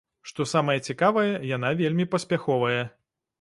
Што 0.29 0.45
самае 0.53 0.75
цікавае, 0.93 1.25
яна 1.51 1.71
вельмі 1.83 2.09
паспяховая. 2.15 2.81